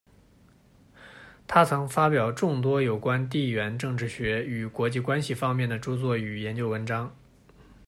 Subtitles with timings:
[1.45, 7.15] 他曾发表众多有关地缘政治学与国际关系方面的着作与研究文章。